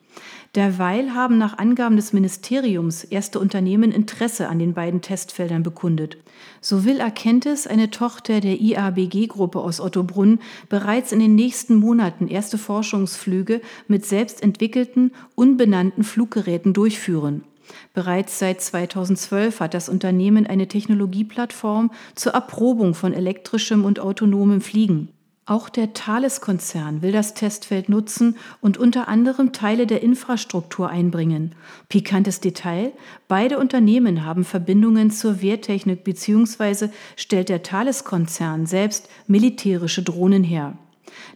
Derweil 0.54 1.14
haben 1.14 1.36
nach 1.36 1.58
Angaben 1.58 1.96
des 1.96 2.12
Ministeriums 2.14 3.04
erste 3.04 3.38
Unternehmen 3.38 3.92
Interesse 3.92 4.48
an 4.48 4.58
den 4.58 4.72
beiden 4.72 5.02
Testfeldern 5.02 5.62
bekundet. 5.62 6.16
So 6.62 6.84
will 6.84 7.00
Erkenntnis, 7.00 7.66
eine 7.66 7.90
Tochter 7.90 8.40
der 8.40 8.58
IABG-Gruppe 8.60 9.60
aus 9.60 9.80
Ottobrunn, 9.80 10.40
bereits 10.70 11.12
in 11.12 11.20
den 11.20 11.34
nächsten 11.34 11.74
Monaten 11.74 12.28
erste 12.28 12.56
Forschungsflüge 12.56 13.60
mit 13.88 14.06
selbst 14.06 14.42
entwickelten, 14.42 15.12
unbenannten 15.34 16.02
Fluggeräten 16.02 16.72
durchführen. 16.72 17.44
Bereits 17.92 18.38
seit 18.38 18.62
2012 18.62 19.60
hat 19.60 19.74
das 19.74 19.90
Unternehmen 19.90 20.46
eine 20.46 20.68
Technologieplattform 20.68 21.90
zur 22.14 22.32
Erprobung 22.32 22.94
von 22.94 23.12
elektrischem 23.12 23.84
und 23.84 24.00
autonomem 24.00 24.62
Fliegen. 24.62 25.10
Auch 25.48 25.70
der 25.70 25.94
Thales-Konzern 25.94 27.00
will 27.00 27.10
das 27.10 27.32
Testfeld 27.32 27.88
nutzen 27.88 28.36
und 28.60 28.76
unter 28.76 29.08
anderem 29.08 29.54
Teile 29.54 29.86
der 29.86 30.02
Infrastruktur 30.02 30.90
einbringen. 30.90 31.54
Pikantes 31.88 32.40
Detail, 32.40 32.92
beide 33.28 33.58
Unternehmen 33.58 34.26
haben 34.26 34.44
Verbindungen 34.44 35.10
zur 35.10 35.40
Wehrtechnik 35.40 36.04
bzw. 36.04 36.90
stellt 37.16 37.48
der 37.48 37.62
Thales-Konzern 37.62 38.66
selbst 38.66 39.08
militärische 39.26 40.02
Drohnen 40.02 40.44
her. 40.44 40.76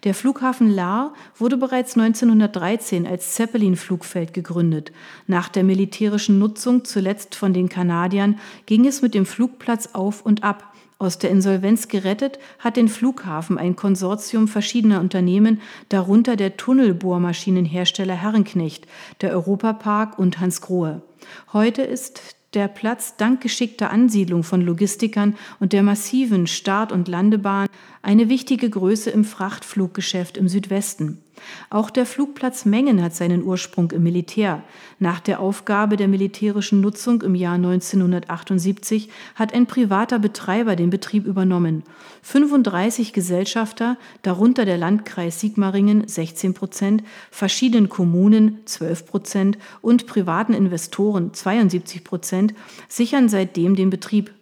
Der 0.04 0.12
Flughafen 0.12 0.68
Lahr 0.68 1.14
wurde 1.36 1.56
bereits 1.56 1.96
1913 1.96 3.06
als 3.06 3.32
Zeppelin-Flugfeld 3.32 4.34
gegründet. 4.34 4.92
Nach 5.26 5.48
der 5.48 5.64
militärischen 5.64 6.38
Nutzung, 6.38 6.84
zuletzt 6.84 7.34
von 7.34 7.54
den 7.54 7.70
Kanadiern, 7.70 8.38
ging 8.66 8.86
es 8.86 9.00
mit 9.00 9.14
dem 9.14 9.24
Flugplatz 9.24 9.90
auf 9.94 10.20
und 10.26 10.44
ab. 10.44 10.71
Aus 11.02 11.18
der 11.18 11.30
Insolvenz 11.30 11.88
gerettet 11.88 12.38
hat 12.60 12.76
den 12.76 12.86
Flughafen 12.86 13.58
ein 13.58 13.74
Konsortium 13.74 14.46
verschiedener 14.46 15.00
Unternehmen, 15.00 15.60
darunter 15.88 16.36
der 16.36 16.56
Tunnelbohrmaschinenhersteller 16.56 18.14
Herrenknecht, 18.14 18.86
der 19.20 19.32
Europapark 19.32 20.16
und 20.16 20.38
Hans 20.38 20.60
Grohe. 20.60 21.02
Heute 21.52 21.82
ist 21.82 22.36
der 22.54 22.68
Platz 22.68 23.16
dank 23.16 23.40
geschickter 23.40 23.90
Ansiedlung 23.90 24.44
von 24.44 24.60
Logistikern 24.60 25.34
und 25.58 25.72
der 25.72 25.82
massiven 25.82 26.46
Start- 26.46 26.92
und 26.92 27.08
Landebahn 27.08 27.66
eine 28.02 28.28
wichtige 28.28 28.70
Größe 28.70 29.10
im 29.10 29.24
Frachtfluggeschäft 29.24 30.36
im 30.36 30.48
Südwesten. 30.48 31.18
Auch 31.70 31.90
der 31.90 32.06
Flugplatz 32.06 32.64
Mengen 32.64 33.02
hat 33.02 33.14
seinen 33.14 33.42
Ursprung 33.42 33.90
im 33.90 34.02
Militär. 34.02 34.62
Nach 34.98 35.20
der 35.20 35.40
Aufgabe 35.40 35.96
der 35.96 36.08
militärischen 36.08 36.80
Nutzung 36.80 37.22
im 37.22 37.34
Jahr 37.34 37.54
1978 37.54 39.08
hat 39.34 39.54
ein 39.54 39.66
privater 39.66 40.18
Betreiber 40.18 40.76
den 40.76 40.90
Betrieb 40.90 41.26
übernommen. 41.26 41.82
35 42.22 43.12
Gesellschafter, 43.12 43.96
darunter 44.22 44.64
der 44.64 44.78
Landkreis 44.78 45.40
Sigmaringen 45.40 46.06
16 46.06 46.54
Prozent, 46.54 47.02
verschiedenen 47.30 47.88
Kommunen 47.88 48.60
12 48.66 49.06
Prozent 49.06 49.58
und 49.80 50.06
privaten 50.06 50.54
Investoren 50.54 51.34
72 51.34 52.04
Prozent, 52.04 52.54
sichern 52.88 53.28
seitdem 53.28 53.76
den 53.76 53.90
Betrieb. 53.90 54.32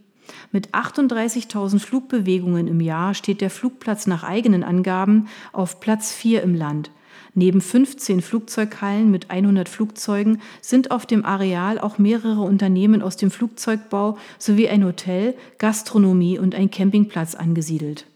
Mit 0.53 0.75
38.000 0.75 1.79
Flugbewegungen 1.79 2.67
im 2.67 2.81
Jahr 2.81 3.15
steht 3.15 3.41
der 3.41 3.51
Flugplatz 3.51 4.07
nach 4.07 4.25
eigenen 4.25 4.65
Angaben 4.65 5.29
auf 5.53 5.79
Platz 5.79 6.13
4 6.13 6.43
im 6.43 6.55
Land. 6.55 6.91
Neben 7.35 7.61
15 7.61 8.21
Flugzeughallen 8.23 9.11
mit 9.11 9.31
100 9.31 9.69
Flugzeugen 9.69 10.41
sind 10.61 10.91
auf 10.91 11.07
dem 11.07 11.25
Areal 11.25 11.79
auch 11.79 11.99
mehrere 11.99 12.41
Unternehmen 12.41 13.03
aus 13.03 13.17
dem 13.17 13.31
Flugzeugbau 13.31 14.19
sowie 14.39 14.69
ein 14.69 14.85
Hotel, 14.85 15.37
Gastronomie 15.59 16.39
und 16.39 16.57
ein 16.57 16.71
Campingplatz 16.71 17.37
angesiedelt. 17.37 18.07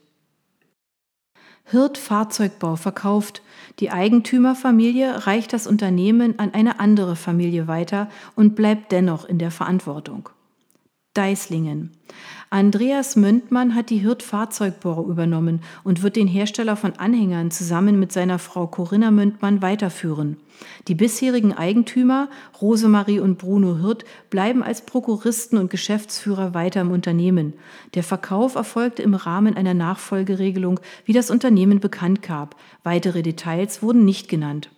Hirt 1.67 1.97
Fahrzeugbau 1.97 2.77
verkauft. 2.77 3.43
Die 3.79 3.91
Eigentümerfamilie 3.91 5.27
reicht 5.27 5.53
das 5.53 5.67
Unternehmen 5.67 6.39
an 6.39 6.53
eine 6.53 6.81
andere 6.81 7.17
Familie 7.17 7.69
weiter 7.69 8.11
und 8.35 8.55
bleibt 8.57 8.93
dennoch 8.93 9.25
in 9.25 9.39
der 9.39 9.51
Verantwortung. 9.51 10.29
Deislingen. 11.15 11.93
Andreas 12.51 13.17
Möntmann 13.17 13.75
hat 13.75 13.91
die 13.91 13.99
Hirt 13.99 14.23
Fahrzeugbau 14.23 15.09
übernommen 15.09 15.61
und 15.83 16.03
wird 16.03 16.17
den 16.17 16.29
Hersteller 16.29 16.77
von 16.77 16.93
Anhängern 16.93 17.51
zusammen 17.51 17.99
mit 17.99 18.13
seiner 18.13 18.39
Frau 18.39 18.67
Corinna 18.67 19.11
Möntmann 19.11 19.63
weiterführen. 19.63 20.37
Die 20.87 20.95
bisherigen 20.95 21.53
Eigentümer, 21.53 22.29
Rosemarie 22.61 23.21
und 23.21 23.39
Bruno 23.39 23.79
Hirt, 23.79 24.05
bleiben 24.31 24.63
als 24.63 24.87
Prokuristen 24.87 25.59
und 25.59 25.71
Geschäftsführer 25.71 26.55
weiter 26.55 26.81
im 26.81 26.91
Unternehmen. 26.91 27.55
Der 27.95 28.03
Verkauf 28.03 28.55
erfolgte 28.55 29.03
im 29.03 29.15
Rahmen 29.15 29.57
einer 29.57 29.75
Nachfolgeregelung, 29.75 30.81
wie 31.05 31.13
das 31.13 31.31
Unternehmen 31.31 31.81
bekannt 31.81 32.23
gab. 32.23 32.57
Weitere 32.83 33.23
Details 33.23 33.83
wurden 33.83 34.05
nicht 34.05 34.29
genannt. 34.29 34.71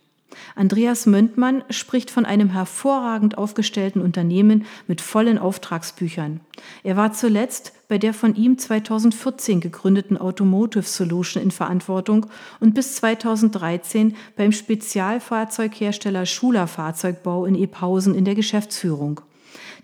Andreas 0.55 1.07
Möntmann 1.07 1.65
spricht 1.71 2.11
von 2.11 2.25
einem 2.25 2.51
hervorragend 2.51 3.39
aufgestellten 3.39 4.01
Unternehmen 4.01 4.67
mit 4.87 5.01
vollen 5.01 5.39
Auftragsbüchern. 5.39 6.41
Er 6.83 6.97
war 6.97 7.13
zuletzt 7.13 7.73
bei 7.89 7.99
der 7.99 8.15
von 8.15 8.35
ihm 8.35 8.59
2014 8.59 9.61
gegründeten 9.61 10.17
Automotive 10.17 10.83
Solution 10.83 11.43
in 11.43 11.51
Verantwortung 11.51 12.27
und 12.61 12.75
bis 12.75 12.97
2013 12.97 14.17
beim 14.37 14.53
Spezialfahrzeughersteller 14.53 16.27
Schuler 16.27 16.67
Fahrzeugbau 16.67 17.45
in 17.45 17.55
Ephausen 17.55 18.15
in 18.15 18.25
der 18.25 18.35
Geschäftsführung. 18.35 19.21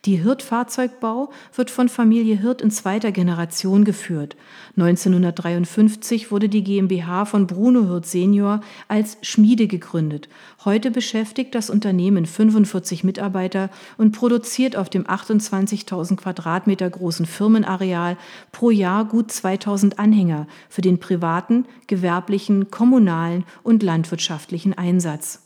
Die 0.04 0.16
Hirt 0.16 0.42
Fahrzeugbau 0.42 1.30
wird 1.54 1.70
von 1.70 1.88
Familie 1.88 2.36
Hirt 2.36 2.60
in 2.60 2.72
zweiter 2.72 3.12
Generation 3.12 3.84
geführt. 3.84 4.34
1953 4.76 6.32
wurde 6.32 6.48
die 6.48 6.64
GmbH 6.64 7.24
von 7.24 7.46
Bruno 7.46 7.86
Hirt 7.86 8.06
Senior 8.06 8.62
als 8.88 9.16
Schmiede 9.22 9.68
gegründet. 9.68 10.28
Heute 10.64 10.90
beschäftigt 10.90 11.54
das 11.54 11.70
Unternehmen 11.70 12.26
45 12.26 13.04
Mitarbeiter 13.04 13.70
und 13.96 14.10
produziert 14.10 14.74
auf 14.74 14.90
dem 14.90 15.04
28.000 15.04 16.16
Quadratmeter 16.16 16.90
großen 16.90 17.24
Firmenareal 17.24 18.16
pro 18.50 18.70
Jahr 18.70 19.04
gut 19.04 19.30
2000 19.30 20.00
Anhänger 20.00 20.48
für 20.68 20.82
den 20.82 20.98
privaten, 20.98 21.64
gewerblichen, 21.86 22.72
kommunalen 22.72 23.44
und 23.62 23.84
landwirtschaftlichen 23.84 24.76
Einsatz. 24.76 25.41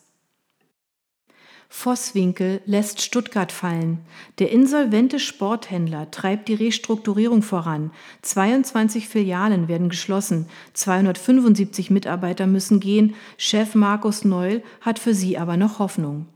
Vosswinkel 1.68 2.60
lässt 2.64 3.02
Stuttgart 3.02 3.52
fallen. 3.52 3.98
Der 4.38 4.50
insolvente 4.50 5.18
Sporthändler 5.18 6.10
treibt 6.10 6.48
die 6.48 6.54
Restrukturierung 6.54 7.42
voran. 7.42 7.90
22 8.22 9.08
Filialen 9.08 9.68
werden 9.68 9.88
geschlossen. 9.88 10.46
275 10.74 11.90
Mitarbeiter 11.90 12.46
müssen 12.46 12.80
gehen. 12.80 13.14
Chef 13.36 13.74
Markus 13.74 14.24
Neul 14.24 14.62
hat 14.80 14.98
für 14.98 15.14
sie 15.14 15.38
aber 15.38 15.56
noch 15.56 15.78
Hoffnung. 15.78 16.26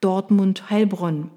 Dortmund 0.00 0.68
Heilbronn. 0.68 1.30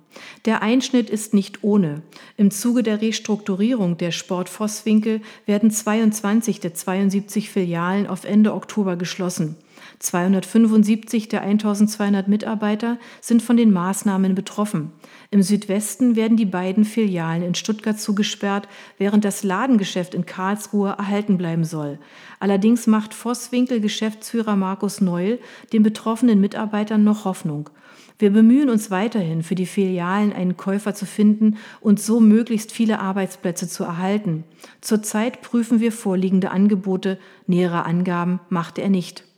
Der 0.45 0.61
Einschnitt 0.61 1.09
ist 1.09 1.33
nicht 1.33 1.63
ohne. 1.63 2.01
Im 2.35 2.51
Zuge 2.51 2.83
der 2.83 3.01
Restrukturierung 3.01 3.97
der 3.97 4.11
Sport 4.11 4.49
Vosswinkel 4.49 5.21
werden 5.45 5.71
22 5.71 6.59
der 6.59 6.73
72 6.73 7.49
Filialen 7.49 8.07
auf 8.07 8.25
Ende 8.25 8.53
Oktober 8.53 8.95
geschlossen. 8.95 9.55
275 9.99 11.27
der 11.27 11.41
1200 11.41 12.27
Mitarbeiter 12.27 12.97
sind 13.21 13.41
von 13.41 13.57
den 13.57 13.71
Maßnahmen 13.71 14.33
betroffen. 14.33 14.93
Im 15.29 15.43
Südwesten 15.43 16.15
werden 16.15 16.37
die 16.37 16.45
beiden 16.45 16.85
Filialen 16.85 17.43
in 17.43 17.53
Stuttgart 17.53 17.99
zugesperrt, 17.99 18.69
während 18.97 19.25
das 19.25 19.43
Ladengeschäft 19.43 20.13
in 20.13 20.25
Karlsruhe 20.25 20.95
erhalten 20.97 21.37
bleiben 21.37 21.65
soll. 21.65 21.99
Allerdings 22.39 22.87
macht 22.87 23.13
Vosswinkel 23.13 23.81
Geschäftsführer 23.81 24.55
Markus 24.55 25.01
Neul 25.01 25.39
den 25.73 25.83
betroffenen 25.83 26.39
Mitarbeitern 26.39 27.03
noch 27.03 27.25
Hoffnung. 27.25 27.69
Wir 28.17 28.31
bemühen 28.31 28.69
uns 28.69 28.91
weiterhin, 28.91 29.43
für 29.43 29.55
die 29.55 29.65
Filialen 29.65 30.33
einen 30.33 30.57
Käufer 30.57 30.93
zu 30.93 31.05
finden 31.05 31.57
und 31.79 32.01
so 32.01 32.19
möglichst 32.19 32.73
viele 32.73 32.99
Arbeitsplätze 32.99 33.69
zu 33.69 33.85
erhalten. 33.85 34.43
Zurzeit 34.81 35.41
prüfen 35.41 35.79
wir 35.79 35.93
vorliegende 35.93 36.51
Angebote. 36.51 37.17
Nähere 37.47 37.85
Angaben 37.85 38.41
machte 38.49 38.81
er 38.81 38.89
nicht. 38.89 39.28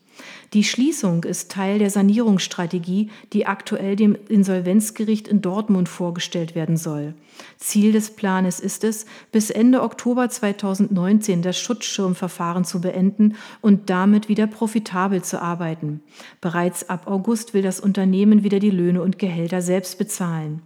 Die 0.54 0.64
Schließung 0.64 1.24
ist 1.24 1.52
Teil 1.52 1.80
der 1.80 1.90
Sanierungsstrategie, 1.90 3.10
die 3.34 3.46
aktuell 3.46 3.96
dem 3.96 4.18
Insolvenzgericht 4.28 5.28
in 5.28 5.42
Dortmund 5.42 5.90
vorgestellt 5.90 6.56
werden 6.56 6.78
soll. 6.78 7.14
Ziel 7.58 7.92
des 7.92 8.12
Planes 8.12 8.60
ist 8.60 8.84
es, 8.84 9.06
bis 9.32 9.50
Ende 9.50 9.82
Oktober 9.82 10.30
2019 10.30 11.42
das 11.42 11.60
Schutzschirmverfahren 11.60 12.66
zu 12.66 12.82
beenden 12.82 13.36
und 13.62 13.90
damit 13.90 14.30
wieder 14.30 14.48
profitabel 14.48 15.24
zu 15.24 15.42
arbeiten. 15.42 16.02
Bereits 16.42 16.90
ab 16.90 17.08
August 17.08 17.54
will 17.54 17.62
das 17.62 17.80
Unternehmen 17.80 18.44
wieder 18.44 18.60
die 18.60 18.70
Löhne 18.70 19.02
und 19.02 19.20
Gehälter 19.20 19.62
selbst 19.62 19.98
bezahlen. 19.98 20.62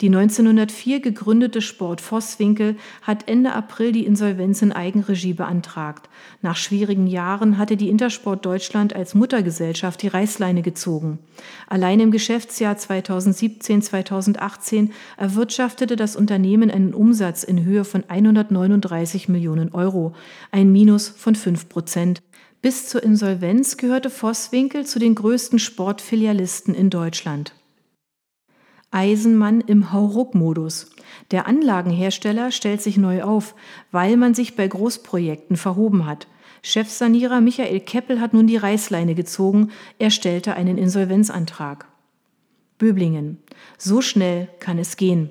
Die 0.00 0.08
1904 0.08 1.00
gegründete 1.00 1.60
Sport 1.60 2.00
Vosswinkel 2.00 2.76
hat 3.02 3.28
Ende 3.28 3.52
April 3.52 3.92
die 3.92 4.06
Insolvenz 4.06 4.62
in 4.62 4.72
Eigenregie 4.72 5.34
beantragt. 5.34 6.08
Nach 6.40 6.56
schwierigen 6.56 7.06
Jahren 7.06 7.58
hatte 7.58 7.76
die 7.76 7.90
Intersport 7.90 8.46
Deutschland 8.46 8.96
als 8.96 9.14
Muttergesellschaft 9.14 10.00
die 10.02 10.08
Reißleine 10.08 10.62
gezogen. 10.62 11.18
Allein 11.68 12.00
im 12.00 12.10
Geschäftsjahr 12.10 12.74
2017-2018 12.74 14.88
erwirtschaftete 15.16 15.96
das 15.96 16.16
Unternehmen 16.16 16.70
einen 16.70 16.94
Umsatz 16.94 17.44
in 17.44 17.64
Höhe 17.64 17.84
von 17.84 18.04
139 18.08 19.28
Millionen 19.28 19.72
Euro, 19.72 20.14
ein 20.50 20.72
Minus 20.72 21.08
von 21.08 21.34
5 21.34 21.68
Prozent. 21.68 22.22
Bis 22.62 22.88
zur 22.88 23.02
Insolvenz 23.02 23.76
gehörte 23.76 24.08
Vosswinkel 24.08 24.86
zu 24.86 25.00
den 25.00 25.16
größten 25.16 25.58
Sportfilialisten 25.58 26.74
in 26.74 26.90
Deutschland. 26.90 27.54
Eisenmann 28.92 29.60
im 29.60 29.92
Hauruck-Modus. 29.92 30.90
Der 31.30 31.46
Anlagenhersteller 31.46 32.50
stellt 32.52 32.80
sich 32.80 32.96
neu 32.96 33.22
auf, 33.22 33.54
weil 33.90 34.16
man 34.16 34.34
sich 34.34 34.54
bei 34.54 34.68
Großprojekten 34.68 35.56
verhoben 35.56 36.06
hat. 36.06 36.28
Chefsanierer 36.62 37.40
Michael 37.40 37.80
Keppel 37.80 38.20
hat 38.20 38.34
nun 38.34 38.46
die 38.46 38.56
Reißleine 38.56 39.14
gezogen, 39.14 39.70
er 39.98 40.10
stellte 40.10 40.54
einen 40.54 40.78
Insolvenzantrag. 40.78 41.88
Böblingen. 42.78 43.38
So 43.78 44.00
schnell 44.00 44.48
kann 44.60 44.78
es 44.78 44.96
gehen. 44.96 45.30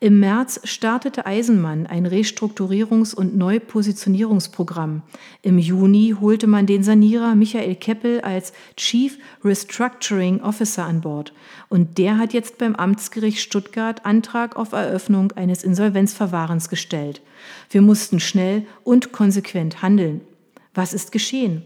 Im 0.00 0.20
März 0.20 0.60
startete 0.64 1.26
Eisenmann 1.26 1.86
ein 1.86 2.06
Restrukturierungs- 2.06 3.14
und 3.14 3.36
Neupositionierungsprogramm. 3.36 5.02
Im 5.42 5.58
Juni 5.58 6.16
holte 6.18 6.46
man 6.46 6.66
den 6.66 6.82
Sanierer 6.82 7.34
Michael 7.34 7.74
Keppel 7.74 8.20
als 8.22 8.52
Chief 8.76 9.18
Restructuring 9.44 10.40
Officer 10.40 10.84
an 10.84 11.02
Bord. 11.02 11.34
Und 11.68 11.98
der 11.98 12.18
hat 12.18 12.32
jetzt 12.32 12.58
beim 12.58 12.74
Amtsgericht 12.74 13.40
Stuttgart 13.40 14.06
Antrag 14.06 14.56
auf 14.56 14.72
Eröffnung 14.72 15.32
eines 15.32 15.62
Insolvenzverfahrens 15.64 16.68
gestellt. 16.68 17.20
Wir 17.70 17.82
mussten 17.82 18.20
schnell 18.20 18.66
und 18.84 19.12
konsequent 19.12 19.82
handeln. 19.82 20.22
Was 20.72 20.94
ist 20.94 21.10
geschehen? 21.10 21.64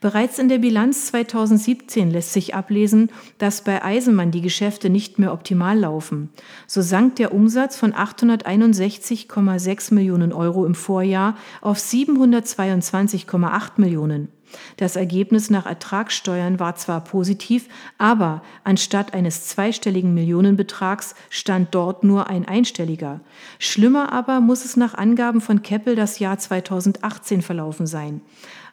Bereits 0.00 0.38
in 0.38 0.50
der 0.50 0.58
Bilanz 0.58 1.06
2017 1.06 2.10
lässt 2.10 2.34
sich 2.34 2.54
ablesen, 2.54 3.10
dass 3.38 3.64
bei 3.64 3.82
Eisenmann 3.82 4.30
die 4.30 4.42
Geschäfte 4.42 4.90
nicht 4.90 5.18
mehr 5.18 5.32
optimal 5.32 5.78
laufen. 5.78 6.28
So 6.66 6.82
sank 6.82 7.16
der 7.16 7.32
Umsatz 7.32 7.76
von 7.76 7.94
861,6 7.94 9.94
Millionen 9.94 10.34
Euro 10.34 10.66
im 10.66 10.74
Vorjahr 10.74 11.38
auf 11.62 11.78
722,8 11.78 13.70
Millionen. 13.76 14.28
Das 14.76 14.96
Ergebnis 14.96 15.50
nach 15.50 15.66
Ertragssteuern 15.66 16.58
war 16.58 16.76
zwar 16.76 17.02
positiv, 17.04 17.68
aber 17.98 18.42
anstatt 18.64 19.14
eines 19.14 19.46
zweistelligen 19.46 20.14
Millionenbetrags 20.14 21.14
stand 21.30 21.74
dort 21.74 22.04
nur 22.04 22.28
ein 22.28 22.46
einstelliger. 22.46 23.20
Schlimmer 23.58 24.12
aber 24.12 24.40
muss 24.40 24.64
es 24.64 24.76
nach 24.76 24.94
Angaben 24.94 25.40
von 25.40 25.62
Keppel 25.62 25.96
das 25.96 26.18
Jahr 26.18 26.38
2018 26.38 27.42
verlaufen 27.42 27.86
sein. 27.86 28.20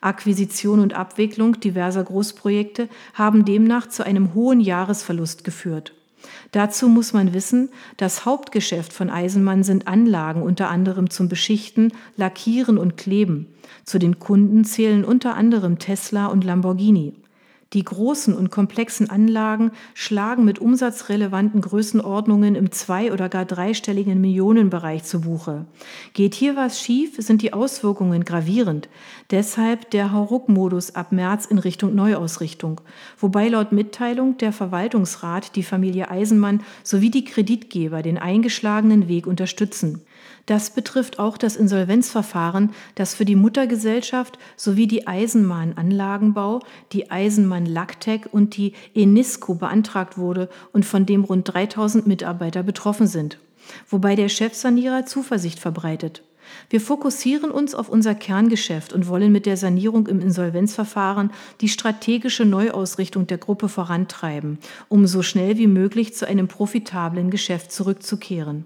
Akquisition 0.02 0.80
und 0.80 0.94
Abwicklung 0.94 1.60
diverser 1.60 2.04
Großprojekte 2.04 2.88
haben 3.14 3.46
demnach 3.46 3.90
zu 3.90 4.06
einem 4.06 4.34
hohen 4.34 4.62
Jahresverlust 4.62 5.44
geführt. 5.44 5.94
Dazu 6.52 6.90
muss 6.90 7.14
man 7.14 7.34
wissen, 7.34 7.70
das 7.98 8.26
Hauptgeschäft 8.26 8.94
von 8.94 9.10
Eisenmann 9.10 9.64
sind 9.64 9.88
Anlagen 9.88 10.42
unter 10.42 10.70
anderem 10.70 11.10
zum 11.10 11.30
Beschichten, 11.30 11.94
Lackieren 12.18 12.78
und 12.78 12.98
Kleben. 12.98 13.48
Zu 13.86 14.00
den 14.00 14.20
Kunden 14.20 14.66
zählen 14.66 15.06
unter 15.06 15.36
anderem 15.36 15.80
Tesla 15.80 16.28
und 16.28 16.44
Lamborghini. 16.44 17.14
Die 17.74 17.84
großen 17.84 18.34
und 18.34 18.50
komplexen 18.50 19.12
Anlagen 19.12 19.70
schlagen 19.94 20.44
mit 20.44 20.58
umsatzrelevanten 20.58 21.62
Größenordnungen 21.62 22.56
im 22.56 22.72
zwei- 22.72 23.14
oder 23.14 23.30
gar 23.30 23.46
dreistelligen 23.46 24.20
Millionenbereich 24.20 25.04
zu 25.04 25.22
Buche. 25.22 25.66
Geht 26.14 26.34
hier 26.34 26.56
was 26.56 26.82
schief, 26.82 27.18
sind 27.20 27.44
die 27.44 27.54
Auswirkungen 27.54 28.26
gravierend. 28.26 28.90
Deshalb 29.30 29.92
der 29.92 30.12
Hauruck-Modus 30.12 30.96
ab 30.96 31.12
März 31.12 31.46
in 31.46 31.60
Richtung 31.60 31.94
Neuausrichtung. 31.94 32.82
Wobei 33.20 33.50
laut 33.50 33.72
Mitteilung 33.72 34.38
der 34.38 34.52
Verwaltungsrat 34.52 35.56
die 35.56 35.62
Familie 35.62 36.10
Eisenmann 36.10 36.64
sowie 36.84 37.12
die 37.12 37.24
Kreditgeber 37.24 38.02
den 38.02 38.18
eingeschlagenen 38.18 39.08
Weg 39.08 39.28
unterstützen. 39.28 40.02
Das 40.50 40.72
betrifft 40.72 41.20
auch 41.20 41.38
das 41.38 41.56
Insolvenzverfahren, 41.56 42.72
das 42.96 43.14
für 43.14 43.24
die 43.24 43.36
Muttergesellschaft 43.36 44.40
sowie 44.58 44.88
die 44.88 45.06
Eisenbahn 45.06 45.74
Anlagenbau, 45.78 46.62
die 46.92 47.12
Eisenbahn 47.12 47.68
Lactec 47.68 48.28
und 48.32 48.58
die 48.58 48.74
Enisco 48.96 49.54
beantragt 49.54 50.18
wurde 50.18 50.50
und 50.74 50.86
von 50.86 51.06
dem 51.06 51.24
rund 51.24 51.54
3000 51.54 52.08
Mitarbeiter 52.08 52.64
betroffen 52.64 53.06
sind. 53.06 53.38
wobei 53.88 54.16
der 54.16 54.28
Chefsanierer 54.28 55.06
Zuversicht 55.06 55.60
verbreitet. 55.60 56.24
Wir 56.72 56.82
fokussieren 56.82 57.52
uns 57.52 57.76
auf 57.76 57.88
unser 57.88 58.16
Kerngeschäft 58.16 58.92
und 58.92 59.08
wollen 59.08 59.32
mit 59.32 59.46
der 59.46 59.56
Sanierung 59.56 60.08
im 60.08 60.20
Insolvenzverfahren 60.20 61.30
die 61.62 61.70
strategische 61.70 62.46
Neuausrichtung 62.46 63.28
der 63.28 63.38
Gruppe 63.38 63.70
vorantreiben, 63.70 64.58
um 64.88 65.06
so 65.06 65.22
schnell 65.22 65.60
wie 65.60 65.68
möglich 65.68 66.16
zu 66.16 66.28
einem 66.28 66.48
profitablen 66.48 67.30
Geschäft 67.30 67.72
zurückzukehren. 67.72 68.66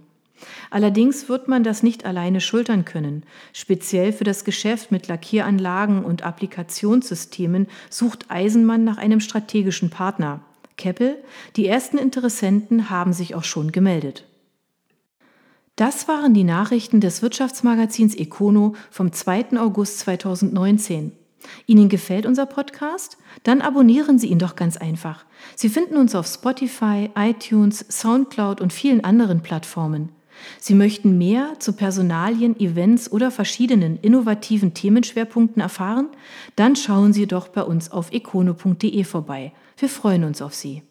Allerdings 0.69 1.29
wird 1.29 1.47
man 1.47 1.63
das 1.63 1.83
nicht 1.83 2.05
alleine 2.05 2.41
schultern 2.41 2.85
können. 2.85 3.23
Speziell 3.53 4.13
für 4.13 4.23
das 4.23 4.43
Geschäft 4.43 4.91
mit 4.91 5.07
Lackieranlagen 5.07 6.03
und 6.03 6.23
Applikationssystemen 6.23 7.67
sucht 7.89 8.25
Eisenmann 8.29 8.83
nach 8.83 8.97
einem 8.97 9.19
strategischen 9.19 9.89
Partner. 9.89 10.41
Keppel, 10.77 11.17
die 11.55 11.67
ersten 11.67 11.97
Interessenten 11.97 12.89
haben 12.89 13.13
sich 13.13 13.35
auch 13.35 13.43
schon 13.43 13.71
gemeldet. 13.71 14.25
Das 15.75 16.07
waren 16.07 16.33
die 16.33 16.43
Nachrichten 16.43 17.01
des 17.01 17.21
Wirtschaftsmagazins 17.21 18.15
Econo 18.15 18.75
vom 18.91 19.11
2. 19.11 19.57
August 19.57 19.99
2019. 19.99 21.13
Ihnen 21.65 21.89
gefällt 21.89 22.25
unser 22.25 22.45
Podcast? 22.45 23.17
Dann 23.43 23.61
abonnieren 23.61 24.19
Sie 24.19 24.27
ihn 24.27 24.39
doch 24.39 24.55
ganz 24.55 24.77
einfach. 24.77 25.25
Sie 25.55 25.69
finden 25.69 25.97
uns 25.97 26.15
auf 26.15 26.27
Spotify, 26.27 27.09
iTunes, 27.15 27.85
SoundCloud 27.89 28.61
und 28.61 28.71
vielen 28.71 29.03
anderen 29.03 29.41
Plattformen. 29.41 30.09
Sie 30.59 30.75
möchten 30.75 31.17
mehr 31.17 31.53
zu 31.59 31.73
Personalien, 31.73 32.59
Events 32.59 33.11
oder 33.11 33.31
verschiedenen 33.31 33.97
innovativen 33.97 34.73
Themenschwerpunkten 34.73 35.61
erfahren? 35.61 36.09
Dann 36.55 36.75
schauen 36.75 37.13
Sie 37.13 37.27
doch 37.27 37.47
bei 37.47 37.63
uns 37.63 37.91
auf 37.91 38.11
econo.de 38.11 39.03
vorbei. 39.03 39.51
Wir 39.77 39.89
freuen 39.89 40.23
uns 40.23 40.41
auf 40.41 40.53
Sie. 40.53 40.83